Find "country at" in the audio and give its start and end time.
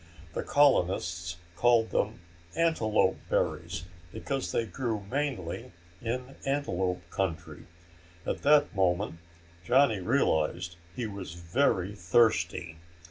7.11-8.41